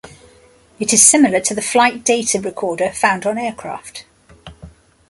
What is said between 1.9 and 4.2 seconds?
data recorder found on aircraft.